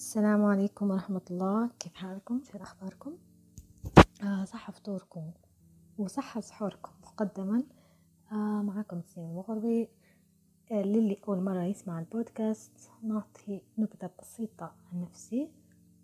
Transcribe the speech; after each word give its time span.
السلام 0.00 0.44
عليكم 0.44 0.90
ورحمة 0.90 1.20
الله. 1.30 1.70
كيف 1.78 1.94
حالكم؟ 1.94 2.40
شو 2.42 2.58
أخباركم 2.58 3.18
آه 4.24 4.44
صح 4.44 4.70
فطوركم 4.70 5.30
وصح 5.98 6.40
سحوركم 6.40 6.92
مقدما. 7.02 7.62
آه 8.32 8.62
معكم 8.62 8.98
نسيم 8.98 9.24
المغربي 9.24 9.88
آه 10.72 10.82
للي 10.82 11.20
أول 11.28 11.40
مرة 11.42 11.62
يسمع 11.62 11.98
البودكاست. 11.98 12.90
نعطي 13.02 13.62
نبذة 13.78 14.10
بسيطة 14.20 14.74
عن 14.92 15.00
نفسي. 15.00 15.50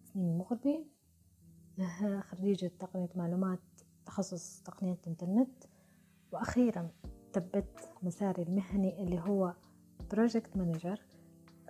نسيم 0.05 0.23
المغربي 0.23 0.87
آه 1.81 2.21
خريجة 2.21 2.71
تقنية 2.79 3.11
معلومات 3.15 3.61
تخصص 4.07 4.63
تقنية 4.63 4.99
إنترنت 5.07 5.65
وأخيرا 6.33 6.91
ثبت 7.33 7.91
مساري 8.03 8.43
المهني 8.43 9.03
اللي 9.03 9.21
هو 9.21 9.55
project 10.11 10.57
manager 10.57 11.01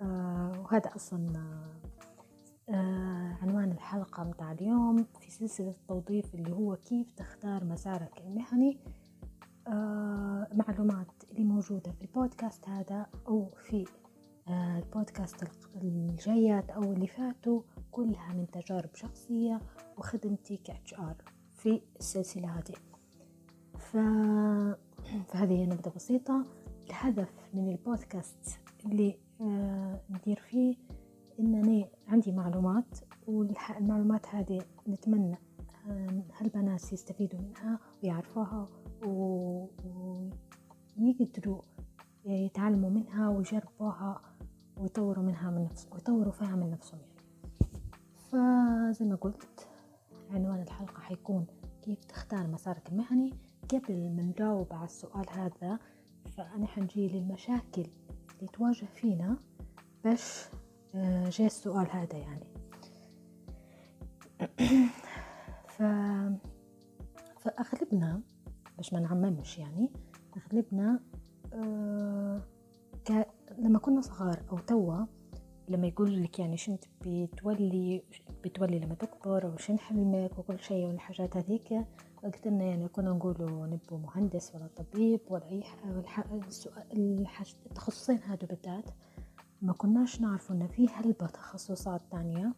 آه 0.01 0.51
وهذا 0.59 0.95
أصلا 0.95 1.33
الحلقة 3.87 4.23
متاع 4.23 4.51
اليوم 4.51 5.05
في 5.19 5.31
سلسلة 5.31 5.69
التوظيف 5.69 6.35
اللي 6.35 6.51
هو 6.51 6.75
كيف 6.75 7.11
تختار 7.17 7.63
مسارك 7.63 8.21
المهني. 8.21 8.77
آه 9.67 10.47
معلومات 10.53 11.23
اللي 11.31 11.43
موجودة 11.43 11.91
في 11.91 12.01
البودكاست 12.01 12.69
هذا 12.69 13.05
أو 13.27 13.49
في 13.55 13.85
آه 14.47 14.79
البودكاست 14.79 15.43
الجايات 15.81 16.69
أو 16.69 16.83
اللي 16.83 17.07
فاتوا 17.07 17.61
كلها 17.91 18.33
من 18.33 18.47
تجارب 18.47 18.95
شخصية 18.95 19.61
وخدمتي 19.97 20.57
ك 20.57 20.93
HR 20.93 21.15
في 21.53 21.81
السلسلة 21.99 22.47
هذه. 22.47 22.75
ف... 23.77 23.97
فهذه 25.29 25.65
نبذة 25.65 25.91
بسيطة. 25.95 26.45
الهدف 26.87 27.49
من 27.53 27.69
البودكاست 27.69 28.59
اللي 28.85 29.17
آه 29.41 30.01
ندير 30.09 30.39
فيه 30.39 30.75
إنني 31.39 31.89
عندي 32.07 32.31
معلومات 32.31 33.06
والمعلومات 33.27 34.27
هذه 34.27 34.61
نتمنى 34.87 35.37
هالبنات 36.39 36.93
يستفيدوا 36.93 37.39
منها 37.39 37.79
ويعرفوها 38.03 38.67
ويقدروا 40.97 41.61
يتعلموا 42.25 42.89
منها 42.89 43.29
ويجربوها 43.29 44.21
ويطوروا 44.77 45.23
منها 45.23 45.51
من 45.51 45.63
نفسهم 45.63 45.93
ويطوروا 45.93 46.31
فيها 46.31 46.55
من 46.55 46.69
نفسهم 46.69 46.99
يعني. 46.99 47.17
فزي 48.29 49.05
ما 49.05 49.15
قلت 49.15 49.67
عنوان 50.31 50.61
الحلقة 50.61 50.99
حيكون 50.99 51.45
كيف 51.81 52.05
تختار 52.05 52.47
مسارك 52.47 52.89
المهني 52.89 53.33
قبل 53.71 54.11
ما 54.15 54.23
نجاوب 54.23 54.73
على 54.73 54.85
السؤال 54.85 55.25
هذا. 55.29 55.79
فأنا 56.37 56.67
حنجي 56.67 57.07
للمشاكل 57.07 57.85
اللي 58.35 58.47
تواجه 58.53 58.85
فينا 58.85 59.37
باش 60.03 60.49
جاء 61.29 61.47
السؤال 61.47 61.87
هذا 61.91 62.17
يعني. 62.17 62.56
ف... 65.77 65.83
فأغلبنا 67.39 68.21
باش 68.77 68.93
ما 68.93 68.99
نعممش 68.99 69.57
يعني 69.57 69.91
أغلبنا 70.37 70.99
آه 71.53 72.41
ك... 73.05 73.27
لما 73.57 73.79
كنا 73.79 74.01
صغار 74.01 74.43
أو 74.51 74.57
توا 74.57 75.05
لما 75.69 75.87
يقول 75.87 76.23
لك 76.23 76.39
يعني 76.39 76.57
شنت 76.57 76.83
بتولي 77.05 78.03
بتولي 78.43 78.79
لما 78.79 78.95
تكبر 78.95 79.45
أو 79.45 79.57
شن 79.57 79.79
حلمك 79.79 80.39
وكل 80.39 80.59
شيء 80.59 80.87
والحاجات 80.87 81.37
هذيك 81.37 81.73
وقت 82.23 82.47
لنا 82.47 82.63
يعني 82.65 82.87
كنا 82.87 83.09
نقولوا 83.11 83.67
نبو 83.67 83.97
مهندس 83.97 84.55
ولا 84.55 84.67
طبيب 84.67 85.19
ولا 85.29 85.49
أي 85.49 85.63
التخصصين 87.65 88.19
هادو 88.23 88.47
بالذات 88.47 88.89
ما 89.61 89.73
كناش 89.73 90.21
نعرف 90.21 90.51
إن 90.51 90.67
في 90.67 90.87
هلبة 90.93 91.27
تخصصات 91.27 92.01
تانية. 92.11 92.53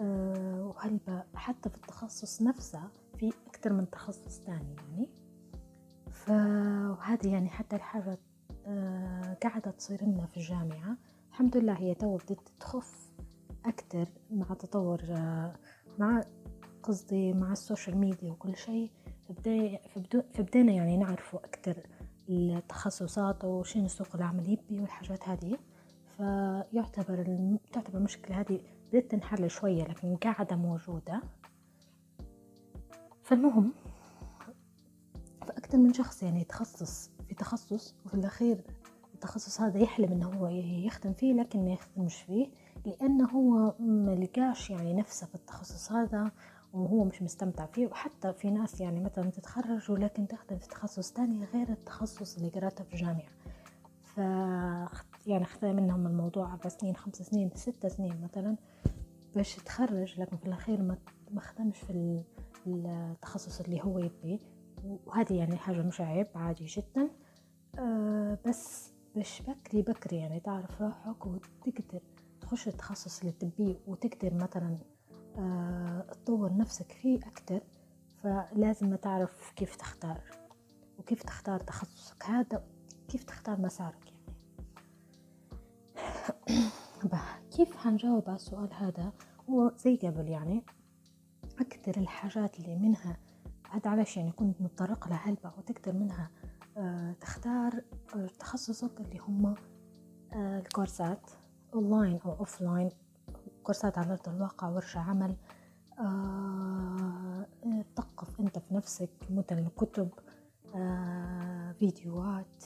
أه 0.00 0.62
وهلبة 0.62 1.24
حتى 1.34 1.70
في 1.70 1.76
التخصص 1.76 2.42
نفسه 2.42 2.82
في 3.18 3.32
أكتر 3.46 3.72
من 3.72 3.90
تخصص 3.90 4.38
تاني 4.40 4.76
يعني. 4.76 5.08
فهذه 6.10 7.32
يعني 7.32 7.48
حتى 7.48 7.76
الحاجة 7.76 8.18
أه 8.66 9.36
قاعدة 9.42 9.70
تصير 9.70 10.04
لنا 10.04 10.26
في 10.26 10.36
الجامعة. 10.36 10.96
الحمد 11.28 11.56
لله 11.56 11.72
هي 11.72 11.94
تو 11.94 12.16
بدت 12.16 12.48
تخف 12.60 13.10
أكتر 13.66 14.08
مع 14.30 14.54
تطور 14.54 15.00
أه 15.10 15.56
مع 15.98 16.22
قصدي 16.82 17.32
مع 17.32 17.52
السوشيال 17.52 17.98
ميديا 17.98 18.32
وكل 18.32 18.56
شيء. 18.56 18.90
فبدينا 20.34 20.72
يعني 20.72 20.96
نعرفوا 20.96 21.40
أكتر 21.44 21.86
التخصصات 22.28 23.44
وشين 23.44 23.88
سوق 23.88 24.08
العمل 24.14 24.52
يبي 24.52 24.80
والحاجات 24.80 25.28
هذه. 25.28 25.58
فيعتبر. 26.16 27.58
تعتبر 27.72 27.98
المشكلة 27.98 28.40
هذه 28.40 28.60
بدأت 28.88 29.10
تنحل 29.10 29.50
شوية 29.50 29.84
لكن 29.84 30.16
قاعدة 30.16 30.56
موجودة. 30.56 31.22
فالمهم 33.22 33.72
فأكثر 35.46 35.78
من 35.78 35.92
شخص 35.92 36.22
يعني 36.22 36.40
يتخصص 36.40 37.10
في 37.28 37.34
تخصص 37.34 37.94
وفي 38.06 38.14
الأخير 38.14 38.64
التخصص 39.14 39.60
هذا 39.60 39.78
يحلم 39.78 40.12
إنه 40.12 40.26
هو 40.26 40.48
يخدم 40.86 41.12
فيه 41.12 41.32
لكن 41.34 41.64
ما 41.64 41.72
يخدمش 41.72 42.16
فيه 42.16 42.48
لأنه 42.86 43.28
هو 43.28 43.74
ما 43.78 44.14
لقاش 44.14 44.70
يعني 44.70 44.94
نفسه 44.94 45.26
في 45.26 45.34
التخصص 45.34 45.92
هذا 45.92 46.30
وهو 46.72 47.04
مش 47.04 47.22
مستمتع 47.22 47.66
فيه. 47.66 47.86
وحتى 47.86 48.32
في 48.32 48.50
ناس 48.50 48.80
يعني 48.80 49.00
مثلا 49.00 49.30
تتخرج 49.30 49.90
ولكن 49.90 50.28
تخدم 50.28 50.58
في 50.58 50.68
تخصص 50.68 51.12
تاني 51.12 51.44
غير 51.44 51.68
التخصص 51.68 52.36
اللي 52.36 52.48
قرأته 52.48 52.84
في 52.84 52.94
الجامعة. 52.94 53.28
ف 54.04 54.20
يعني 55.28 55.44
اختار 55.44 55.72
منهم 55.72 56.06
الموضوع 56.06 56.52
أربع 56.52 56.68
سنين 56.68 56.96
خمس 56.96 57.16
سنين 57.16 57.50
ست 57.54 57.86
سنين 57.86 58.20
مثلا 58.20 58.56
باش 59.34 59.58
يتخرج 59.58 60.20
لكن 60.20 60.36
في 60.36 60.46
الأخير 60.46 60.82
ما 61.30 61.40
خدمش 61.40 61.78
في 61.78 62.22
التخصص 62.66 63.60
اللي 63.60 63.82
هو 63.82 63.98
يبي. 63.98 64.40
وهذه 64.84 65.34
يعني 65.34 65.56
حاجة 65.56 65.82
مش 65.82 66.00
عيب 66.00 66.26
عادي 66.34 66.64
جدا. 66.64 67.10
أه 67.78 68.38
بس 68.46 68.92
باش 69.14 69.42
بكري 69.42 69.82
بكري 69.82 70.16
يعني 70.16 70.40
تعرف 70.40 70.82
روحك 70.82 71.26
وتقدر 71.26 72.00
تخش 72.40 72.68
التخصص 72.68 73.20
اللي 73.20 73.32
تبيه 73.32 73.76
وتقدر 73.86 74.34
مثلا 74.34 74.78
أه 75.38 76.06
تطور 76.12 76.56
نفسك 76.56 76.92
فيه 76.92 77.18
أكتر 77.26 77.60
فلازم 78.22 78.94
تعرف 78.94 79.52
كيف 79.56 79.76
تختار. 79.76 80.20
وكيف 80.98 81.22
تختار 81.22 81.60
تخصصك 81.60 82.24
هذا 82.24 82.64
كيف 83.08 83.24
تختار 83.24 83.60
مسارك 83.60 84.17
كيف 87.56 87.76
حنجاوب 87.76 88.24
على 88.26 88.36
السؤال 88.36 88.74
هذا؟ 88.74 89.12
هو 89.50 89.72
زي 89.78 89.96
قبل 89.96 90.28
يعني 90.28 90.64
أكثر 91.60 92.00
الحاجات 92.00 92.60
اللي 92.60 92.76
منها 92.76 93.16
هذا 93.70 93.90
علاش 93.90 94.16
يعني 94.16 94.32
كنت 94.32 94.60
متطرقة 94.60 95.08
لهلبة 95.08 95.52
وتقدر 95.58 95.92
منها 95.92 96.30
آه 96.76 97.12
تختار 97.20 97.82
آه 98.16 98.26
تخصصك 98.26 99.00
اللي 99.00 99.18
هم 99.18 99.54
آه 100.32 100.58
الكورسات 100.58 101.30
اونلاين 101.74 102.20
أو 102.24 102.32
offline 102.32 102.90
كورسات 103.62 103.98
على 103.98 104.12
أرض 104.12 104.28
الواقع 104.28 104.68
ورشة 104.68 105.00
عمل 105.00 105.36
تثقف 107.96 108.40
أنت 108.40 108.58
في 108.58 108.74
نفسك 108.74 109.10
مثلا 109.30 109.68
كتب 109.76 110.10
فيديوهات 111.78 112.64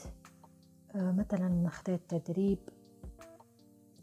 مثلا 0.95 1.69
خديت 1.69 2.15
تدريب. 2.15 2.59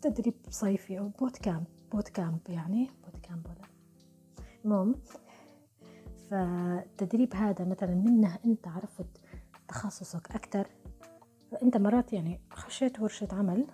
تدريب 0.00 0.34
صيفي 0.50 0.98
أو 0.98 1.08
boot 1.08 1.36
camp 1.36 1.64
boot 1.92 2.08
camp 2.08 2.40
يعني 2.48 2.90
boot 3.04 3.16
camp 3.22 3.46
ولا. 3.46 3.68
المهم 4.64 4.94
فالتدريب 6.30 7.34
هذا 7.34 7.64
مثلا 7.64 7.94
منه 7.94 8.38
أنت 8.44 8.68
عرفت 8.68 9.20
تخصصك 9.68 10.30
أكتر 10.30 10.66
فأنت 11.52 11.76
مرات 11.76 12.12
يعني 12.12 12.40
خشيت 12.50 13.00
ورشة 13.00 13.28
عمل 13.32 13.66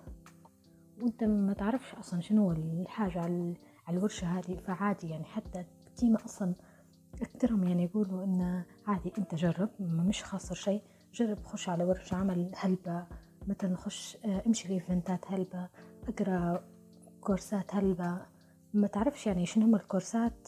وأنت 1.01 1.23
ما 1.23 1.53
تعرفش 1.53 1.95
أصلا 1.95 2.21
شنو 2.21 2.51
الحاجة 2.51 3.19
على 3.19 3.97
الورشة 3.97 4.27
هذه 4.27 4.57
فعادي 4.57 5.09
يعني 5.09 5.23
حتى 5.23 5.65
التيمة 5.87 6.25
أصلا 6.25 6.55
أكثرهم 7.21 7.63
يعني 7.63 7.83
يقولوا 7.83 8.23
إن 8.23 8.63
عادي 8.87 9.13
أنت 9.17 9.35
جرب 9.35 9.69
مش 9.79 10.23
خاسر 10.23 10.55
شيء 10.55 10.81
جرب 11.13 11.43
خش 11.43 11.69
على 11.69 11.83
ورشة 11.83 12.15
عمل 12.15 12.51
هلبة 12.55 13.05
مثلا 13.47 13.75
خش 13.75 14.17
امشي 14.25 14.67
لإيفنتات 14.67 15.25
هلبة 15.27 15.69
أقرأ 16.07 16.63
كورسات 17.21 17.75
هلبة 17.75 18.25
ما 18.73 18.87
تعرفش 18.87 19.27
يعني 19.27 19.45
شنو 19.45 19.65
هم 19.65 19.75
الكورسات 19.75 20.47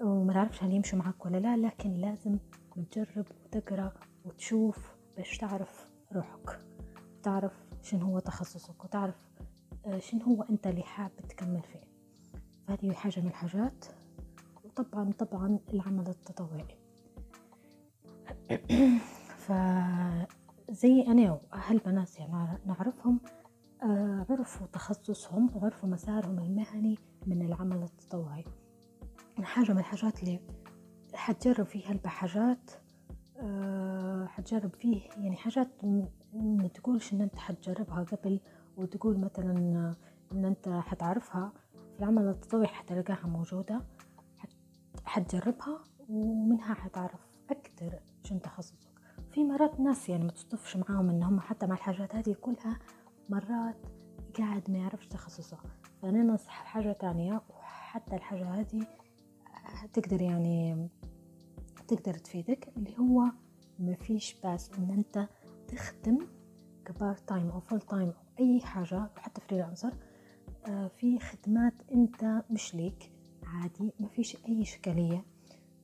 وما 0.00 0.32
تعرفش 0.32 0.62
هل 0.62 0.72
يمشوا 0.72 0.98
معك 0.98 1.26
ولا 1.26 1.36
لا 1.36 1.56
لكن 1.56 1.94
لازم 1.94 2.38
تجرب 2.90 3.26
وتقرأ 3.44 3.92
وتشوف 4.24 4.94
باش 5.16 5.38
تعرف 5.38 5.88
روحك. 6.12 6.60
تعرف 7.22 7.52
شنو 7.82 8.06
هو 8.06 8.18
تخصصك 8.18 8.84
وتعرف 8.84 9.14
شنو 9.98 10.24
هو 10.24 10.42
أنت 10.42 10.66
اللي 10.66 10.82
حاب 10.82 11.10
تكمل 11.28 11.62
فيه. 11.62 11.84
فهذه 12.66 12.92
حاجة 12.92 13.20
من 13.20 13.26
الحاجات. 13.26 13.84
وطبعا 14.64 15.12
طبعا 15.12 15.58
العمل 15.72 16.08
التطوعي. 16.08 16.78
فزي 19.44 21.02
أنا 21.08 21.32
وأهل 21.32 21.78
بنات 21.78 22.18
يعني 22.18 22.58
نعرفهم 22.66 23.20
آه، 23.24 23.33
عرفوا 24.44 24.66
تخصصهم 24.66 25.50
وعرفوا 25.54 25.88
مسارهم 25.88 26.38
المهني 26.38 26.98
من 27.26 27.42
العمل 27.42 27.82
التطوعي. 27.82 28.44
حاجة 29.42 29.72
من 29.72 29.78
الحاجات 29.78 30.22
اللي 30.22 30.40
حتجرب 31.14 31.66
فيها 31.66 31.92
البحاجات 31.92 32.70
أه 33.38 34.26
حتجرب 34.26 34.74
فيه 34.74 35.08
يعني 35.16 35.36
حاجات 35.36 35.84
ما 36.34 36.68
تقولش 36.68 37.12
إن 37.12 37.20
أنت 37.20 37.36
حتجربها 37.36 38.02
قبل 38.02 38.40
وتقول 38.76 39.18
مثلا 39.18 39.50
إن 40.32 40.44
أنت 40.44 40.68
حتعرفها. 40.68 41.52
في 41.94 41.98
العمل 42.00 42.28
التطوعي 42.28 42.66
حتلقاها 42.66 43.26
موجودة 43.26 43.80
حتجربها 45.04 45.82
ومنها 46.08 46.74
حتعرف 46.74 47.20
أكتر 47.50 47.98
شن 48.24 48.40
تخصصك. 48.40 48.88
في 49.30 49.44
مرات 49.44 49.80
ناس 49.80 50.08
يعني 50.08 50.24
ما 50.24 50.30
تصطفش 50.30 50.76
معاهم 50.76 51.10
إن 51.10 51.22
هم 51.22 51.40
حتى 51.40 51.66
مع 51.66 51.74
الحاجات 51.74 52.14
هذه 52.14 52.36
كلها 52.40 52.78
مرات 53.28 53.93
قاعد 54.38 54.70
ما 54.70 54.78
يعرفش 54.78 55.06
تخصصه. 55.06 55.58
فأنا 56.02 56.22
ننصح 56.22 56.52
حاجة 56.64 56.92
تانية 56.92 57.42
وحتى 57.50 58.16
الحاجة 58.16 58.44
هذه 58.44 58.86
تقدر 59.92 60.22
يعني 60.22 60.88
تقدر 61.88 62.14
تفيدك 62.14 62.68
اللي 62.76 62.98
هو 62.98 63.24
ما 63.78 63.94
فيش 63.94 64.36
بس 64.44 64.70
إن 64.78 64.90
أنت 64.90 65.28
تخدم 65.68 66.18
ك 66.84 66.90
part 66.90 67.16
time 67.16 67.50
أو 67.50 67.60
full 67.60 67.80
time 67.80 68.08
أو 68.08 68.44
أي 68.44 68.60
حاجة 68.60 69.10
حتى 69.16 69.40
freelancer 69.40 69.92
آه 70.68 70.88
في 70.88 71.18
خدمات 71.18 71.74
أنت 71.92 72.42
مش 72.50 72.74
ليك 72.74 73.10
عادي 73.46 73.92
ما 74.00 74.08
فيش 74.08 74.36
أي 74.48 74.62
إشكالية. 74.62 75.24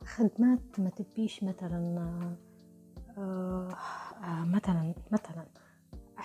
خدمات 0.04 0.60
ما 0.80 0.90
تبيش 0.90 1.44
مثلا 1.44 2.00
آه 3.18 3.68
آه 4.24 4.44
مثلا 4.44 4.94
مثلا. 5.12 5.46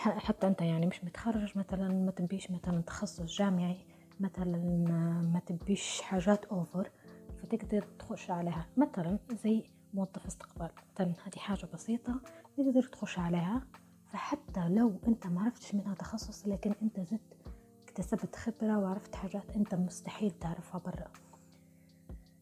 حتى 0.09 0.47
أنت 0.47 0.61
يعني 0.61 0.85
مش 0.85 1.03
متخرج 1.03 1.57
مثلا 1.57 1.87
ما 1.93 2.11
تبيش 2.11 2.51
مثلا 2.51 2.81
تخصص 2.81 3.21
جامعي 3.21 3.77
مثلا 4.19 4.57
ما 5.33 5.41
تبيش 5.45 6.01
حاجات 6.01 6.45
اوفر 6.45 6.91
فتقدر 7.41 7.81
تخش 7.99 8.31
عليها. 8.31 8.65
مثلا 8.77 9.19
زي 9.43 9.63
موظف 9.93 10.25
استقبال 10.25 10.69
مثلا 10.93 11.07
هذه 11.07 11.37
حاجة 11.37 11.67
بسيطة 11.73 12.21
تقدر 12.57 12.83
تخش 12.83 13.19
عليها. 13.19 13.61
فحتى 14.11 14.69
لو 14.69 14.99
أنت 15.07 15.27
ما 15.27 15.41
عرفتش 15.41 15.75
منها 15.75 15.93
تخصص 15.95 16.47
لكن 16.47 16.75
أنت 16.81 16.99
زدت 16.99 17.35
اكتسبت 17.83 18.35
خبرة 18.35 18.77
وعرفت 18.79 19.15
حاجات 19.15 19.55
أنت 19.55 19.75
مستحيل 19.75 20.31
تعرفها 20.31 20.79
برا. 20.79 21.07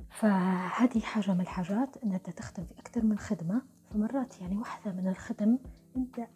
فهذه 0.10 1.00
حاجة 1.00 1.34
من 1.34 1.42
الحاجات 1.42 1.98
إن 2.04 2.14
أنت 2.14 2.30
تخدم 2.30 2.66
في 2.66 2.80
أكثر 2.80 3.06
من 3.06 3.18
خدمة. 3.18 3.62
فمرات 3.92 4.42
يعني 4.42 4.58
واحدة 4.58 4.92
من 4.92 5.08
الخدم 5.08 5.60
أنت 5.98 6.28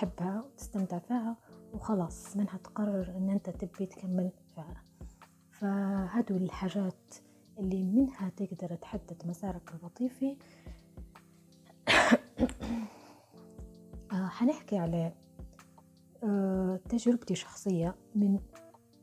تحبها 0.00 0.42
وتستمتع 0.42 0.98
فيها 0.98 1.36
وخلاص 1.72 2.36
منها 2.36 2.58
تقرر 2.58 3.16
إن 3.16 3.30
أنت 3.30 3.50
تبي 3.50 3.86
تكمل 3.86 4.30
فيها. 4.54 4.84
فهدو 5.50 6.36
الحاجات 6.36 7.14
اللي 7.58 7.82
منها 7.82 8.28
تقدر 8.28 8.74
تحدد 8.74 9.22
مسارك 9.26 9.74
الوظيفي 9.74 10.36
آه، 14.12 14.28
حنحكي 14.28 14.78
على 14.78 15.12
آه، 16.24 16.80
تجربتي 16.88 17.34
شخصية 17.34 17.94
من 18.14 18.38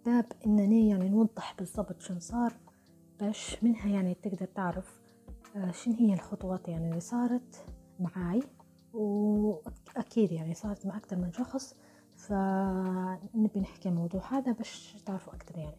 باب 0.05 0.25
إنني 0.45 0.89
يعني 0.89 1.09
نوضح 1.09 1.55
بالضبط 1.57 2.01
شن 2.01 2.19
صار 2.19 2.53
باش 3.19 3.63
منها 3.63 3.87
يعني 3.87 4.13
تقدر 4.13 4.45
تعرف 4.45 5.01
آه، 5.55 5.71
شن 5.71 5.91
هي 5.91 6.13
الخطوات 6.13 6.67
يعني 6.67 6.89
اللي 6.89 6.99
صارت 6.99 7.65
معاي. 7.99 8.43
وأكيد 8.97 10.31
يعني 10.31 10.53
صارت 10.53 10.85
مع 10.85 10.97
أكتر 10.97 11.15
من 11.15 11.33
شخص 11.33 11.75
فنبي 12.15 13.59
نحكي 13.59 13.89
الموضوع 13.89 14.21
هذا 14.31 14.51
باش 14.51 14.95
تعرفوا 15.05 15.33
أكتر 15.33 15.57
يعني 15.57 15.75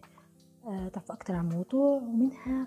آه، 0.66 0.88
تعرفوا 0.88 1.14
أكتر 1.14 1.34
عن 1.34 1.48
الموضوع 1.48 2.02
ومنها 2.02 2.66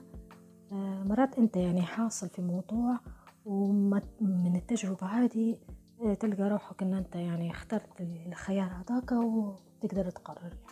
آه، 0.72 1.04
مرات 1.04 1.38
أنت 1.38 1.58
يعني 1.58 1.82
حاصل 1.82 2.30
في 2.30 2.42
موضوع 2.42 3.00
ومن 3.46 4.56
التجربة 4.56 5.08
هذه 5.08 5.58
آه، 6.02 6.14
تلقى 6.14 6.50
روحك 6.50 6.82
أن 6.84 6.94
أنت 6.94 7.16
يعني 7.16 7.52
اخترت 7.52 8.02
الخيار 8.02 8.72
هذاك 8.72 9.12
وتقدر 9.12 10.10
تقرر 10.10 10.42
يعني. 10.44 10.72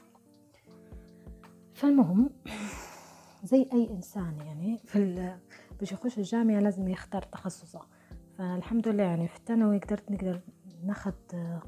فالمهم 1.73 2.29
زي 3.43 3.69
أي 3.73 3.89
إنسان 3.89 4.37
يعني 4.37 4.77
في 4.77 5.35
باش 5.79 5.91
يخش 5.91 6.17
الجامعة 6.17 6.59
لازم 6.59 6.87
يختار 6.87 7.21
تخصصه. 7.21 7.81
فالحمد 8.39 8.87
لله 8.87 9.03
يعني 9.03 9.27
في 9.27 9.37
الثانوي 9.37 9.79
قدرت 9.79 10.11
نقدر 10.11 10.41
ناخد 10.83 11.13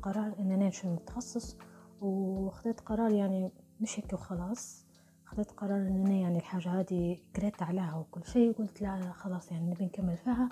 قرار 0.01 0.35
اننا 0.39 0.55
نمشي 0.55 0.87
نتخصص 0.87 1.57
وخذت 2.01 2.79
قرار 2.79 3.11
يعني 3.11 3.51
مش 3.79 3.99
هيك 3.99 4.13
وخلاص. 4.13 4.85
خذت 5.25 5.51
قرار 5.51 5.77
إنني 5.77 6.21
يعني 6.21 6.37
الحاجة 6.37 6.69
هذه 6.69 7.17
قريت 7.35 7.63
عليها 7.63 7.95
وكل 7.95 8.25
شيء 8.25 8.51
قلت 8.51 8.81
لا 8.81 9.11
خلاص 9.11 9.51
يعني 9.51 9.71
نبي 9.71 9.85
نكمل 9.85 10.17
فيها 10.17 10.49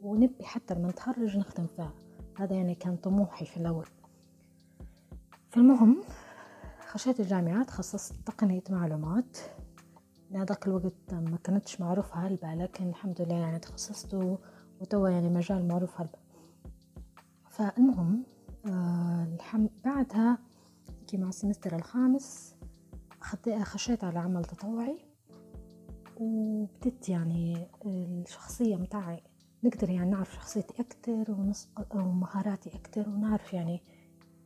ونبي 0.00 0.44
حتى 0.44 0.74
لما 0.74 0.88
نتخرج 0.88 1.36
نخدم 1.36 1.66
فيها. 1.66 1.92
هذا 2.36 2.54
يعني 2.56 2.74
كان 2.74 2.96
طموحي 2.96 3.46
في 3.46 3.56
الأول. 3.56 3.86
فالمهم 5.50 6.02
خشيت 6.86 7.20
الجامعة 7.20 7.64
تخصصت 7.64 8.14
تقنية 8.26 8.64
معلومات. 8.70 9.38
لهذاك 10.30 10.66
الوقت 10.66 11.14
ما 11.14 11.38
كانتش 11.44 11.80
معروفة 11.80 12.14
هلبة 12.14 12.54
لكن 12.54 12.88
الحمد 12.88 13.22
لله 13.22 13.36
يعني 13.36 13.58
تخصصت 13.58 14.14
وتوا 14.82 15.08
يعني 15.08 15.28
مجال 15.28 15.68
معروف 15.68 16.00
هلبة 16.00 16.18
فالمهم 17.50 18.24
آه 18.66 19.24
الحم... 19.34 19.66
بعدها 19.84 20.38
مع 21.14 21.28
السمستر 21.28 21.76
الخامس 21.76 22.56
خشيت 23.62 24.04
على 24.04 24.18
عمل 24.18 24.44
تطوعي 24.44 24.98
وبدت 26.16 27.08
يعني 27.08 27.66
الشخصية 27.86 28.76
متاعي 28.76 29.22
نقدر 29.64 29.90
يعني 29.90 30.10
نعرف 30.10 30.34
شخصيتي 30.34 30.82
أكتر 30.82 31.36
ومهاراتي 31.94 32.70
أكتر 32.74 33.08
ونعرف 33.08 33.52
يعني 33.52 33.82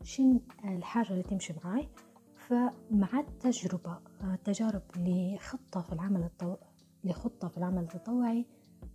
شن 0.02 0.40
الحاجة 0.64 1.10
اللي 1.10 1.22
تمشي 1.22 1.54
معاي. 1.64 1.88
فمع 2.36 3.20
التجربة 3.20 3.98
التجارب 4.22 4.82
لخطة 4.96 5.80
في 5.80 5.92
العمل 5.92 6.22
التطوعي 6.22 6.58
لخطة 7.04 7.48
في 7.48 7.58
العمل 7.58 7.82
التطوعي 7.82 8.46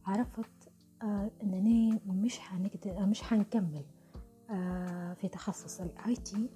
عرفت 0.05 0.61
آه 1.03 1.31
إنني 1.44 2.00
مش 2.06 2.39
حنقدر 2.39 3.06
مش 3.06 3.21
حنكمل 3.21 3.86
آه 4.50 5.13
في 5.13 5.27
تخصص 5.27 5.81
ال 5.81 6.15
IT 6.15 6.50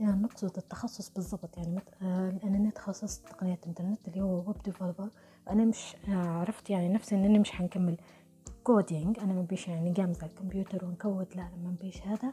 يعني 0.00 0.22
نقصد 0.22 0.56
التخصص 0.56 1.10
بالضبط 1.10 1.56
يعني 1.56 1.80
آه 2.02 2.30
لانني 2.30 2.70
تخصصت 2.70 3.28
تقنية 3.28 3.60
انترنت 3.66 4.08
اللي 4.08 4.20
هو 4.20 4.44
web 4.46 4.62
developer 4.64 5.10
فانا 5.46 5.64
مش 5.64 5.96
آه 6.08 6.12
عرفت 6.12 6.70
يعني 6.70 6.88
نفسي 6.88 7.14
إنني 7.14 7.38
مش 7.38 7.50
حنكمل 7.50 7.96
coding 8.64 9.18
أنا 9.18 9.32
ما 9.32 9.42
بيش 9.42 9.68
يعني 9.68 9.94
على 9.98 10.14
الكمبيوتر 10.22 10.84
ونكود 10.84 11.26
لا 11.36 11.48
ما 11.64 11.74
بيش 11.80 12.02
هذا. 12.02 12.32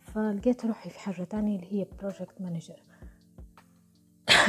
فلقيت 0.00 0.64
روحي 0.64 0.90
في 0.90 0.98
حاجة 0.98 1.24
تانية 1.24 1.56
اللي 1.56 1.72
هي 1.72 1.86
project 1.98 2.40
manager 2.40 2.82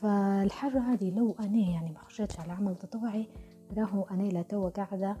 فالحاجة 0.00 0.78
هذه 0.78 1.10
لو 1.10 1.36
أنا 1.40 1.58
يعني 1.58 1.90
ما 1.90 1.98
خشيتش 1.98 2.40
على 2.40 2.52
عمل 2.52 2.76
تطوعي 2.76 3.28
راهو 3.76 4.02
أنا 4.02 4.22
لا 4.22 4.42
توا 4.42 4.68
قاعدة 4.68 5.16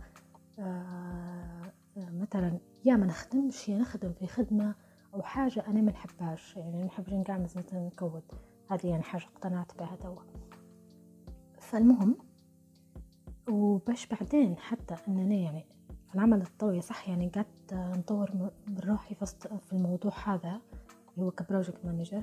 آه 0.58 1.72
مثلا 1.96 2.58
يا 2.84 2.96
ما 2.96 3.06
نخدمش 3.06 3.68
يا 3.68 3.78
نخدم 3.78 4.12
في 4.12 4.26
خدمة 4.26 4.74
أو 5.14 5.22
حاجة 5.22 5.64
أنا 5.68 5.80
ما 5.80 5.92
نحبهاش. 5.92 6.56
يعني 6.56 6.78
ما 6.78 6.84
نحبش 6.84 7.56
مثلا 7.56 7.80
نكود. 7.80 8.22
هذه 8.70 8.86
يعني 8.86 9.02
حاجة 9.02 9.24
اقتنعت 9.24 9.78
بها 9.78 9.96
توا. 9.96 10.22
فالمهم 11.58 12.16
وباش 13.48 14.06
بعدين 14.06 14.56
حتى 14.56 14.96
أننا 15.08 15.34
يعني 15.34 15.66
العمل 16.14 16.40
التطوعي 16.40 16.80
صح 16.80 17.08
يعني 17.08 17.28
قعدت 17.28 17.74
نطور 17.74 18.30
من 18.34 18.78
روحي 18.78 19.14
في 19.14 19.72
الموضوع 19.72 20.12
هذا 20.24 20.60
اللي 21.14 21.26
هو 21.26 21.30
ك 21.30 21.37
project 21.37 21.84
manager. 21.84 22.22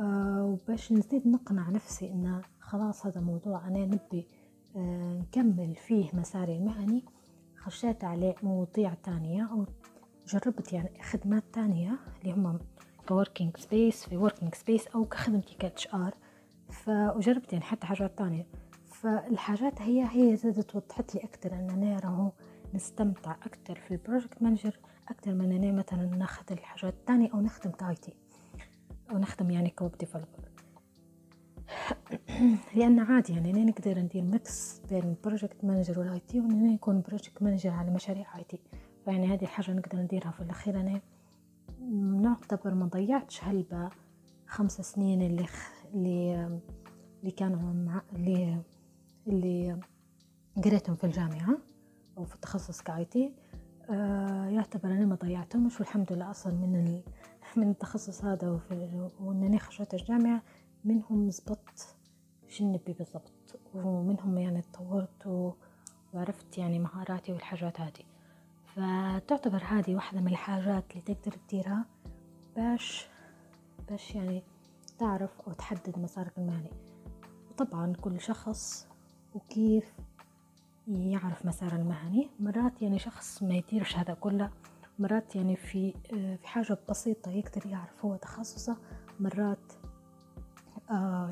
آه 0.00 0.44
وباش 0.44 0.92
نزيد 0.92 1.28
نقنع 1.28 1.70
نفسي 1.70 2.12
انه 2.12 2.42
خلاص 2.60 3.06
هذا 3.06 3.20
موضوع 3.20 3.68
أنا 3.68 3.86
نبي 3.86 4.28
آه 4.28 4.43
نكمل 4.76 5.74
فيه 5.74 6.10
مساري 6.12 6.56
المهني 6.56 7.04
خشيت 7.56 8.04
على 8.04 8.34
مواضيع 8.42 8.94
تانية 8.94 9.66
وجربت 10.24 10.72
يعني 10.72 11.02
خدمات 11.02 11.44
تانية 11.52 11.98
اللي 12.22 12.32
هم 12.32 12.58
co-working 13.08 13.56
space 13.56 14.04
في 14.04 14.16
working 14.16 14.54
space 14.54 14.86
أو 14.86 15.04
كخدمتي 15.04 15.54
ك 15.54 15.88
HR 15.94 16.14
فجربت 16.70 17.52
يعني 17.52 17.64
حتى 17.64 17.86
حاجات 17.86 18.18
تانية. 18.18 18.46
فالحاجات 18.86 19.82
هي 19.82 20.06
هي 20.10 20.36
زادت 20.36 20.76
وضحت 20.76 21.14
لي 21.14 21.24
أكتر 21.24 21.52
إن 21.52 21.70
أنا 21.70 21.98
راهو 21.98 22.32
نستمتع 22.74 23.36
أكتر 23.46 23.74
في 23.74 23.90
ال 23.90 23.97
project 23.97 24.42
manager 24.42 24.78
أكتر 25.08 25.34
من 25.34 25.52
إني 25.52 25.72
مثلا 25.72 26.06
ناخذ 26.06 26.44
الحاجات 26.52 26.94
التانية 26.94 27.30
أو 27.34 27.40
نخدم 27.40 27.70
ك 27.70 27.94
IT 27.94 28.14
أو 29.10 29.18
نخدم 29.18 29.50
يعني 29.50 29.70
ك 29.70 29.77
web 29.77 29.98
developer 29.98 30.48
لأن 32.76 32.98
عادي 32.98 33.32
يعني 33.32 33.50
أنا 33.50 33.64
نقدر 33.64 33.98
ندير 33.98 34.22
mix 34.22 34.80
بين 34.90 35.02
ال 35.02 35.10
project 35.10 35.64
manager 35.64 35.98
وال 36.00 36.20
IT 36.20 36.40
واني 36.40 36.74
نكون 36.74 37.00
project 37.00 37.42
manager 37.42 37.70
على 37.70 37.90
مشاريع 37.90 38.38
IT 38.38 38.60
فيعني 39.04 39.26
هذه 39.26 39.46
حاجة 39.46 39.70
نقدر 39.70 39.98
نديرها. 39.98 40.30
في 40.30 40.40
الأخير 40.40 40.80
أنا 40.80 41.00
نعتبر 42.22 42.74
ما 42.74 42.86
ضيعتش 42.86 43.44
هلبة 43.44 43.90
خمس 44.46 44.80
سنين 44.80 45.22
اللي 45.22 45.46
خ... 45.46 45.72
اللي 45.94 46.46
اللي 47.20 47.30
كانوا 47.30 47.72
مع 47.72 48.02
اللي 48.12 48.62
اللي 49.26 49.80
قريتهم 50.64 50.96
في 50.96 51.04
الجامعة 51.04 51.58
أو 52.18 52.24
في 52.24 52.34
التخصص 52.34 52.80
كاي 52.80 53.04
تي 53.04 53.32
آه 53.90 54.46
يعتبر 54.46 54.88
أنا 54.88 55.06
ما 55.06 55.14
ضيعتهمش 55.14 55.80
والحمد 55.80 56.12
لله 56.12 56.30
أصلا 56.30 56.52
من 56.54 56.76
ال... 56.76 57.02
من 57.56 57.70
التخصص 57.70 58.24
هذا 58.24 58.50
وفي 58.50 59.10
وإنني 59.20 59.58
خشيت 59.58 59.94
الجامعة 59.94 60.42
منهم 60.84 61.30
زبطت 61.30 61.96
شنبي 62.48 62.92
بالضبط 62.92 63.60
ومنهم 63.74 64.38
يعني 64.38 64.62
تطورت. 64.62 65.54
وعرفت 66.14 66.58
يعني 66.58 66.78
مهاراتي 66.78 67.32
والحاجات 67.32 67.80
هذه 67.80 68.04
فتعتبر 68.66 69.62
هذه 69.64 69.94
واحدة 69.94 70.20
من 70.20 70.28
الحاجات 70.28 70.90
اللي 70.90 71.02
تقدر 71.02 71.32
تديرها 71.32 71.84
باش 72.56 73.06
باش 73.88 74.14
يعني 74.14 74.42
تعرف 74.98 75.40
أو 75.40 75.52
تحدد 75.52 75.98
مسارك 75.98 76.38
المهني 76.38 76.70
وطبعا 77.50 77.92
كل 78.00 78.20
شخص 78.20 78.88
وكيف 79.34 79.94
يعرف 80.88 81.46
مسار 81.46 81.72
المهني 81.72 82.30
مرات 82.40 82.82
يعني 82.82 82.98
شخص 82.98 83.42
ما 83.42 83.54
يديرش 83.54 83.96
هذا 83.96 84.14
كله 84.14 84.50
مرات 84.98 85.36
يعني 85.36 85.56
في 85.56 85.94
في 86.12 86.48
حاجة 86.48 86.78
بسيطة 86.88 87.30
يقدر 87.30 87.66
يعرف 87.66 88.04
هو 88.04 88.16
تخصصه 88.16 88.76
مرات 89.20 89.72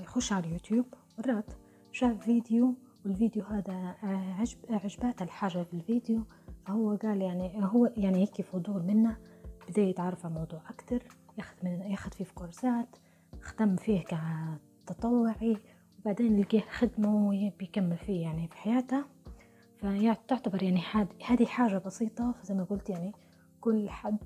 يخش 0.03 0.33
على 0.33 0.47
اليوتيوب 0.47 0.87
مرات. 1.19 1.53
شاف 1.93 2.25
فيديو 2.25 2.75
والفيديو 3.05 3.45
هذا 3.45 3.97
عجب 4.39 4.59
عجبات 4.71 5.23
الحاجة 5.23 5.63
في 5.63 5.75
الفيديو. 5.75 6.25
فهو 6.67 6.97
قال 6.97 7.23
يعني 7.23 7.65
هو 7.65 7.87
يعني 7.97 8.19
هيك 8.19 8.43
فضول 8.43 8.83
منه. 8.83 9.17
بدأ 9.69 9.83
يتعرف 9.83 10.27
على 10.27 10.35
الموضوع 10.35 10.63
أكتر 10.71 11.03
ياخد 11.39 11.57
من 11.63 11.71
ياخد 11.71 12.15
فيه 12.15 12.25
في 12.25 12.35
كورسات 12.35 12.97
ختم 13.41 13.77
فيه 13.77 14.05
كتطوعي 14.87 15.57
وبعدين 15.99 16.41
لقيه 16.41 16.61
خدمة 16.61 17.29
وبيكمل 17.29 17.97
فيه 17.97 18.23
يعني 18.23 18.49
في 18.49 18.57
حياته. 18.57 19.05
فتعتبر 19.79 20.63
يعني 20.63 20.83
هذه 21.27 21.47
حاجة 21.47 21.79
بسيطة. 21.79 22.33
فزي 22.33 22.55
ما 22.55 22.65
قلت 22.65 22.91
يعني 22.91 23.13
كل 23.61 23.91
حد 23.91 24.19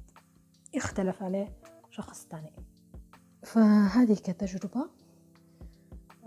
يختلف 0.75 1.23
عليه 1.23 1.57
شخص 1.91 2.25
تاني. 2.25 2.53
فهذه 3.43 4.15
كتجربة. 4.15 4.91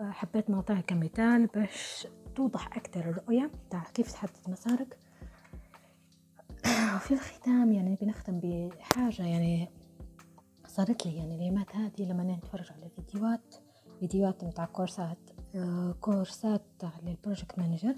حبيت 0.01 0.49
نعطيها 0.49 0.81
كمثال 0.81 1.47
باش 1.47 2.07
توضح 2.35 2.77
أكتر 2.77 2.99
الرؤية 2.99 3.51
بتاع 3.67 3.83
كيف 3.83 4.11
تحدد 4.11 4.31
مسارك. 4.47 4.97
وفي 6.95 7.13
الختام 7.13 7.71
يعني 7.71 7.97
بنختم 8.01 8.39
بحاجة 8.39 9.23
يعني 9.23 9.69
صارت 10.67 11.05
لي 11.05 11.17
يعني 11.17 11.35
الأيامات 11.35 11.75
هذه 11.75 12.11
لما 12.11 12.23
نتفرج 12.23 12.71
على 12.71 12.89
فيديوهات 12.89 13.55
فيديوهات 13.99 14.43
متاع 14.43 14.65
كورسات 14.65 15.17
كورسات 15.99 16.65
لل 17.03 17.15
project 17.15 17.59
manager 17.59 17.95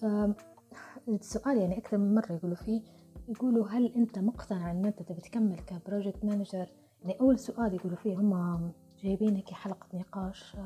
فالسؤال 0.00 1.58
يعني 1.58 1.78
أكثر 1.78 1.98
من 1.98 2.14
مرة 2.14 2.32
يقولوا 2.32 2.56
فيه 2.56 2.82
يقولوا 3.28 3.68
هل 3.68 3.94
أنت 3.96 4.18
مقتنع 4.18 4.70
أن 4.70 4.86
أنت 4.86 5.02
تبي 5.02 5.20
تكمل 5.20 5.60
ك 5.60 5.68
project 5.68 6.24
manager 6.24 6.66
يعني 7.02 7.20
أول 7.20 7.38
سؤال 7.38 7.74
يقولوا 7.74 7.96
فيه 7.96 8.14
هم 8.14 8.72
جايبين 9.02 9.36
هيك 9.36 9.50
حلقة 9.50 9.86
نقاش 9.94 10.56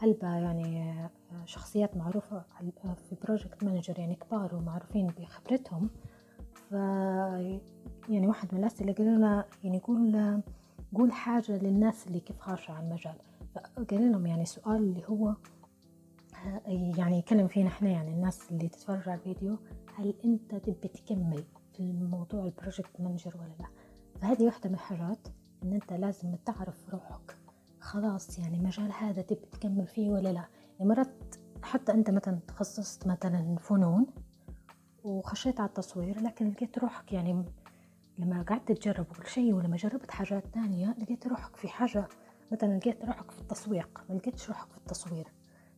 هلبة 0.00 0.28
يعني 0.28 0.94
شخصيات 1.44 1.96
معروفة 1.96 2.44
في 3.08 3.16
project 3.24 3.64
manager 3.64 3.98
يعني 3.98 4.14
كبار 4.14 4.54
ومعروفين 4.54 5.06
بخبرتهم. 5.06 5.90
ف 6.54 6.72
يعني 8.08 8.26
واحد 8.26 8.54
من 8.54 8.60
الأسئلة 8.60 8.92
قال 8.92 9.06
لنا 9.06 9.44
يعني 9.64 9.76
يقول 9.76 10.42
قول 10.94 11.12
حاجة 11.12 11.52
للناس 11.52 12.06
اللي 12.06 12.20
كيف 12.20 12.40
خارجة 12.40 12.72
على 12.72 12.86
المجال. 12.86 13.14
فقال 13.54 14.12
لهم 14.12 14.26
يعني 14.26 14.44
سؤال 14.44 14.76
اللي 14.76 15.02
هو 15.08 15.34
يعني 16.96 17.18
يكلم 17.18 17.48
فينا 17.48 17.68
إحنا 17.68 17.88
يعني 17.88 18.10
الناس 18.10 18.50
اللي 18.50 18.68
تتفرج 18.68 19.08
على 19.08 19.18
الفيديو 19.18 19.56
هل 19.94 20.14
أنت 20.24 20.54
تبي 20.54 20.88
تكمل 20.88 21.44
في 21.72 21.80
الموضوع 21.80 22.44
ال 22.44 22.51
project 22.51 23.00
manager 23.00 23.36
ولا 23.36 23.54
لا؟ 23.60 23.66
فهذه 24.20 24.42
واحدة 24.44 24.68
من 24.68 24.74
الحاجات 24.74 25.28
إن 25.62 25.72
أنت 25.72 25.92
لازم 25.92 26.34
تعرف 26.34 26.88
روحك. 26.88 27.39
خلاص 27.90 28.38
يعني 28.38 28.58
مجال 28.58 28.92
هذا 28.92 29.22
تبي 29.22 29.46
تكمل 29.52 29.86
فيه 29.86 30.10
ولا 30.10 30.28
لا؟ 30.28 30.44
يعني 30.78 30.90
مرات 30.90 31.34
حتى 31.62 31.92
أنت 31.92 32.10
مثلا 32.10 32.38
تخصصت 32.48 33.06
مثلا 33.06 33.56
فنون 33.60 34.06
وخشيت 35.04 35.60
على 35.60 35.68
التصوير 35.68 36.20
لكن 36.20 36.50
لقيت 36.50 36.78
روحك 36.78 37.12
يعني 37.12 37.44
لما 38.18 38.42
قعدت 38.42 38.72
تجرب 38.72 39.04
كل 39.04 39.26
شيء 39.26 39.52
ولما 39.54 39.76
جربت 39.76 40.10
حاجات 40.10 40.44
تانية 40.54 40.96
لقيت 40.98 41.26
روحك 41.26 41.56
في 41.56 41.68
حاجة. 41.68 42.08
مثلا 42.52 42.78
لقيت 42.78 43.04
روحك 43.04 43.30
في 43.30 43.40
التسويق 43.40 44.00
ما 44.08 44.14
لقيتش 44.14 44.48
روحك 44.48 44.70
في 44.72 44.78
التصوير. 44.78 45.28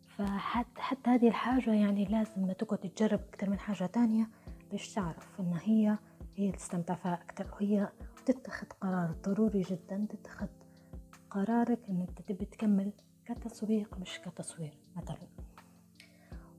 فحتى 0.07 0.81
حتى 0.81 1.11
هذه 1.11 1.29
الحاجة 1.29 1.75
يعني 1.75 2.05
لازم 2.05 2.53
تقعد 2.53 2.79
تجرب 2.79 3.21
أكتر 3.21 3.51
من 3.51 3.59
حاجة 3.59 3.87
تانية 3.87 4.29
باش 4.71 4.95
تعرف 4.95 5.41
إن 5.41 5.53
هي 5.63 5.99
هي 6.37 6.53
تستمتع 6.53 6.95
فيها 6.95 7.15
أكتر 7.15 7.47
وهي 7.53 7.89
تتخذ 8.27 8.67
قرار 8.81 9.15
ضروري 9.25 9.63
جدا 9.63 10.07
تتخذ 10.11 10.47
قرارك 11.33 11.79
أنت 11.89 12.23
تبي 12.23 12.45
تكمل 12.45 12.93
كتسويق 13.25 13.99
مش 13.99 14.21
كتصوير 14.25 14.79
مثلا. 14.97 15.29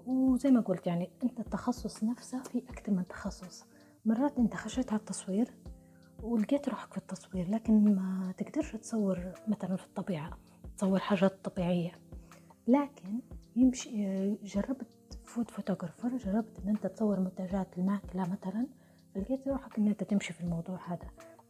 وزي 0.05 0.51
ما 0.51 0.61
قلت 0.61 0.87
يعني 0.87 1.09
أنت 1.23 1.39
التخصص 1.39 2.03
نفسه 2.03 2.43
في 2.43 2.63
أكتر 2.69 2.91
من 2.91 3.07
تخصص. 3.07 3.65
مرات 4.05 4.37
أنت 4.37 4.55
خشيت 4.55 4.91
على 4.91 4.99
التصوير 4.99 5.53
ولقيت 6.23 6.69
روحك 6.69 6.91
في 6.91 6.97
التصوير 6.97 7.49
لكن 7.49 7.95
ما 7.95 8.33
تقدرش 8.37 8.75
تصور 8.75 9.33
مثلا 9.47 9.75
في 9.75 9.85
الطبيعة 9.85 10.37
تصور 10.77 10.99
حاجات 10.99 11.45
طبيعية. 11.45 11.91
لكن 12.67 13.21
يمشي 13.55 14.35
جربت 14.35 15.19
food 15.23 15.51
photographer 15.51 16.17
جربت 16.17 16.59
إن 16.59 16.69
أنت 16.69 16.87
تصور 16.87 17.19
منتجات 17.19 17.77
الماكلة 17.77 18.21
مثلا 18.21 18.67
فلقيت 19.15 19.47
روحك 19.47 19.77
إن 19.77 19.87
أنت 19.87 20.03
تمشي 20.03 20.33
في 20.33 20.41
الموضوع 20.41 20.79
هذا. 20.87 21.07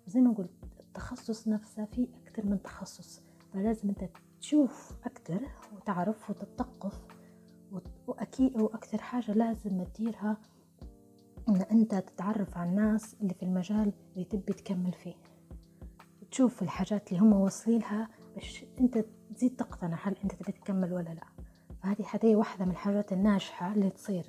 زي 0.08 0.22
ما 0.22 0.34
قلت 0.34 0.62
التخصص 0.94 1.48
نفسه 1.48 1.86
فيه 1.86 2.08
أكتر 2.28 2.46
من 2.46 2.62
تخصص 2.62 3.22
فلازم 3.54 3.90
أنت 3.90 4.10
تشوف 4.40 4.98
أكتر 5.06 5.40
وتعرف 5.76 6.30
وتتثقف 6.30 7.02
وأكيد 8.08 8.62
وأكثر 8.62 8.98
حاجة 8.98 9.32
لازم 9.32 9.84
تديرها 9.84 10.38
إن 11.50 11.62
أنت 11.62 11.96
تتعرف 11.96 12.58
على 12.58 12.70
الناس 12.70 13.16
اللي 13.22 13.34
في 13.34 13.44
المجال 13.44 13.94
اللي 14.14 14.26
تبي 14.26 14.54
تكمل 14.54 14.94
فيه. 14.94 15.14
تشوف 16.32 16.62
الحاجات 16.62 17.12
اللي 17.12 17.24
هم 17.24 17.34
واصلينها 17.34 18.10
باش 18.36 18.66
أنت 18.80 19.06
تزيد 19.36 19.56
تقتنع 19.56 19.98
هل 20.04 20.16
أنت 20.24 20.36
تبي 20.36 20.52
تكمل 20.52 20.94
ولا 20.94 21.10
لا. 21.10 21.28
فهذه 21.84 22.06
هذه 22.14 22.36
واحدة 22.36 22.66
من 22.66 22.72
الحاجات 22.72 23.14
الناجحة 23.14 23.74
اللي 23.74 23.90
تصير 23.90 24.26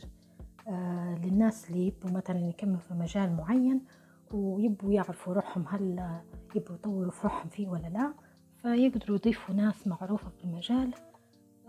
آه 0.68 1.14
للناس 1.14 1.71
اللي 1.71 1.87
يبوا 1.87 2.11
مثلا 2.11 2.38
يكملوا 2.38 2.78
في 2.78 2.94
مجال 2.94 3.37
معين 3.37 3.85
ويبوا 4.34 4.92
يعرفوا 4.92 5.34
روحهم 5.34 5.64
هل 5.68 6.18
يبوا 6.54 6.76
يطوروا 6.76 7.10
في 7.10 7.22
روحهم 7.24 7.48
فيه 7.48 7.68
ولا 7.68 7.88
لا. 7.88 8.14
فيقدروا 8.56 9.16
يضيفوا 9.16 9.54
ناس 9.54 9.86
معروفة 9.86 10.28
في 10.28 10.44
المجال. 10.44 10.94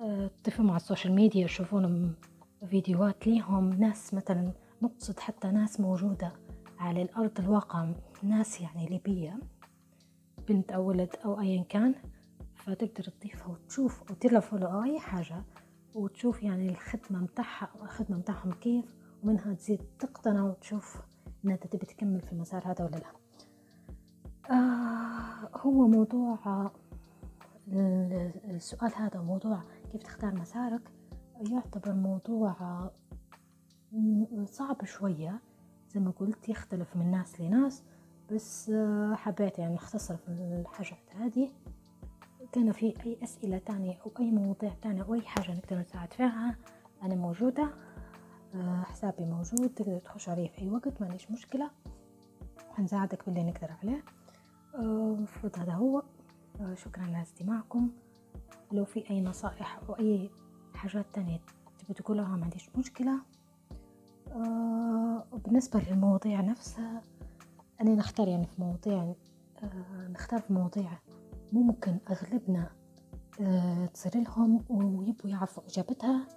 آه 0.01 0.31
تضيفوا 0.43 0.65
مع 0.65 0.75
ال 0.75 0.81
social 0.81 1.13
media 1.13 1.45
يشوفون 1.45 2.15
فيديوهات 2.69 3.27
ليهم. 3.27 3.69
ناس 3.73 4.13
مثلا 4.13 4.51
نقصد 4.81 5.19
حتى 5.19 5.47
ناس 5.47 5.79
موجودة 5.79 6.31
على 6.79 7.01
الأرض 7.01 7.39
الواقع 7.39 7.89
ناس 8.23 8.61
يعني 8.61 8.85
ليبية 8.85 9.39
بنت 10.47 10.71
أو 10.71 10.87
ولد 10.87 11.15
أو 11.25 11.39
أيا 11.39 11.63
كان. 11.63 11.95
فتقدر 12.55 13.03
تضيفها 13.03 13.47
وتشوف 13.47 14.01
وتدير 14.01 14.41
follow 14.41 14.67
أو 14.67 14.83
أي 14.83 14.99
حاجة 14.99 15.43
وتشوف 15.95 16.43
يعني 16.43 16.69
الخدمة 16.69 17.19
متاعها 17.19 17.69
الخدمة 17.83 18.17
متاعهم 18.17 18.51
كيف. 18.51 18.85
ومنها 19.23 19.53
تزيد 19.53 19.81
تقتنع 19.99 20.43
وتشوف 20.43 21.01
إن 21.45 21.51
أنت 21.51 21.67
تبي 21.67 21.85
تكمل 21.85 22.21
في 22.21 22.33
المسار 22.33 22.71
هذا 22.71 22.85
ولا 22.85 22.95
لا. 22.95 23.11
آه 24.55 25.49
هو 25.57 25.87
موضوع 25.87 26.71
السؤال 28.47 28.91
هذا 28.95 29.21
موضوع 29.21 29.61
كيف 29.91 30.03
تختار 30.03 30.35
مسارك؟ 30.35 30.81
يعتبر 31.51 31.93
موضوع 31.93 32.55
صعب 34.45 34.85
شوية. 34.85 35.39
زي 35.89 35.99
ما 35.99 36.11
قلت 36.11 36.49
يختلف 36.49 36.95
من 36.95 37.11
ناس 37.11 37.41
لناس 37.41 37.83
بس 38.31 38.71
حبيت 39.13 39.59
يعني 39.59 39.73
نختصر 39.73 40.17
في 40.17 40.29
الحاجات 40.29 41.15
هذه. 41.15 41.49
كان 42.51 42.71
في 42.71 42.93
أي 43.05 43.17
أسئلة 43.23 43.57
تانية 43.57 43.97
أو 44.05 44.11
أي 44.19 44.31
مواضيع 44.31 44.73
تانية 44.81 45.03
أو 45.03 45.13
أي 45.13 45.21
حاجة 45.21 45.51
نقدر 45.51 45.79
نساعد 45.79 46.13
فيها 46.13 46.55
أنا 47.03 47.15
موجودة. 47.15 47.69
حسابي 48.83 49.25
موجود 49.25 49.69
تقدر 49.69 49.99
تخش 49.99 50.29
عليه 50.29 50.47
في 50.47 50.61
أي 50.61 50.69
وقت 50.69 51.01
ما 51.01 51.07
عنديش 51.07 51.31
مشكلة. 51.31 51.71
هنساعدك 52.73 53.25
باللي 53.25 53.43
نقدر 53.43 53.71
عليه. 53.83 54.03
المفروض 54.75 55.59
هذا 55.59 55.73
هو. 55.73 56.03
شكرا 56.73 57.05
لاستماعكم 57.05 57.89
لو 58.71 58.85
في 58.85 59.09
أي 59.09 59.21
نصائح 59.21 59.79
أو 59.89 59.93
أي 59.93 60.29
حاجات 60.73 61.05
تانية 61.13 61.39
تبي 61.79 61.93
تقولها 61.93 62.37
ما 62.37 62.43
عنديش 62.43 62.69
مشكلة. 62.77 63.19
بالنسبة 65.45 65.79
للمواضيع 65.79 66.41
نفسها 66.41 67.01
أنا 67.81 67.95
نختار 67.95 68.27
يعني 68.27 68.47
في 68.47 68.61
مواضيع 68.61 69.13
نختار 70.09 70.39
في 70.39 70.53
مواضيع 70.53 70.91
ممكن 71.53 71.97
أغلبنا 72.09 72.69
تصير 73.93 74.17
لهم 74.17 74.65
ويبوا 74.69 75.29
يعرفوا 75.29 75.63
إجابتها. 75.67 76.27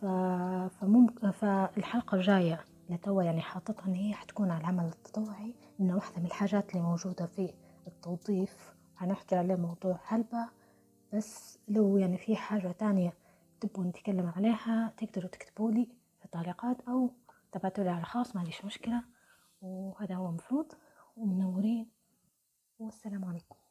فممكن 0.00 1.30
فالحلقة 1.30 2.14
الجاية 2.14 2.64
لتوا 2.90 3.22
يعني 3.22 3.40
حاططها 3.40 3.86
إن 3.86 3.94
هي 3.94 4.14
حتكون 4.14 4.50
على 4.50 4.60
العمل 4.60 4.84
التطوعي 4.84 5.54
إنه 5.80 5.94
واحدة 5.94 6.18
من 6.18 6.26
الحاجات 6.26 6.70
اللي 6.70 6.82
موجودة 6.82 7.26
في 7.26 7.54
التوظيف. 7.86 8.74
حنحكي 8.96 9.36
عليه 9.36 9.54
موضوع 9.54 10.00
هلبة 10.06 10.48
بس 11.14 11.58
لو 11.68 11.98
يعني 11.98 12.18
في 12.18 12.36
حاجة 12.36 12.72
تانية 12.72 13.12
تبوا 13.60 13.84
نتكلم 13.84 14.32
عليها 14.36 14.92
تقدروا 14.96 15.30
تكتبوا 15.30 15.70
لي 15.70 15.88
في 16.18 16.24
التعليقات 16.24 16.80
أو 16.88 17.10
تبعتوا 17.52 17.84
لي 17.84 17.90
على 17.90 18.00
الخاص 18.00 18.34
ما 18.34 18.40
عنديش 18.40 18.64
مشكلة. 18.64 19.02
وهذا 19.62 20.14
هو 20.14 20.30
مفروض 20.30 20.72
ومنورين. 21.16 21.90
والسلام 22.78 23.24
عليكم. 23.24 23.67